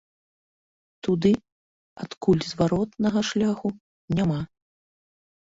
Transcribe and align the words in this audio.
Туды, 1.07 1.31
адкуль 2.05 2.41
зваротнага 2.51 3.19
шляху 3.33 3.67
няма. 4.23 4.41